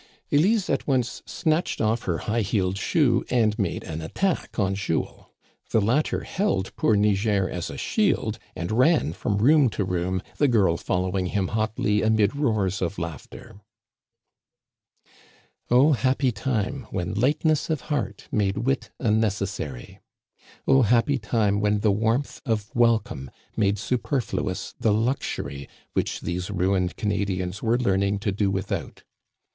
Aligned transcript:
Elise 0.31 0.67
at 0.67 0.87
once 0.87 1.21
snatched 1.27 1.79
off" 1.79 2.05
her 2.05 2.17
high 2.25 2.41
heeled 2.41 2.75
shoe, 2.79 3.23
and 3.29 3.59
made 3.59 3.83
an 3.83 4.01
attack 4.01 4.57
on 4.57 4.73
Jules. 4.73 5.25
The 5.69 5.79
latter 5.79 6.21
held 6.23 6.75
poor 6.75 6.95
Niger 6.95 7.47
as 7.47 7.69
a 7.69 7.77
shield, 7.77 8.39
and 8.55 8.71
ran 8.71 9.13
from 9.13 9.37
room 9.37 9.69
to 9.69 9.85
room, 9.85 10.23
the 10.37 10.47
girl 10.47 10.75
follow 10.75 11.15
ing 11.15 11.27
him 11.27 11.49
hotly 11.49 12.01
amid 12.01 12.35
roars 12.35 12.81
of 12.81 12.97
laughter. 12.97 13.61
Oh, 15.69 15.91
happy 15.91 16.31
time 16.31 16.87
when 16.89 17.13
lightness 17.13 17.69
of 17.69 17.81
heart 17.81 18.27
made 18.31 18.57
wit 18.57 18.89
Digitized 18.97 18.97
by 18.97 19.03
VjOOQIC 19.03 19.19
268 19.19 19.31
THE 19.37 19.57
CANADIANS 19.57 19.59
OF 19.59 19.67
OLD. 19.67 19.71
unnecessary! 19.85 19.99
Oh, 20.67 20.81
happy 20.81 21.17
time 21.19 21.59
when 21.61 21.79
the 21.81 21.91
warmth 21.91 22.41
of 22.47 22.71
wel 22.73 22.97
come 22.97 23.29
made 23.55 23.77
superfluous 23.77 24.73
the 24.79 24.91
luxury 24.93 25.69
which 25.93 26.21
these 26.21 26.49
ruined 26.49 26.95
Canadians 26.95 27.61
were 27.61 27.77
learning 27.77 28.17
to 28.17 28.31
do 28.31 28.49
without 28.49 29.03